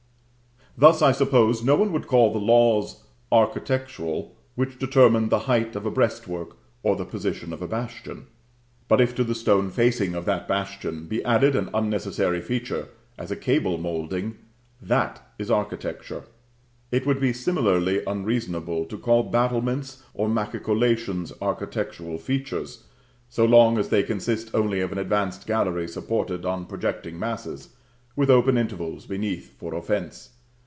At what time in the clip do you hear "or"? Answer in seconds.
6.81-6.95, 20.13-20.29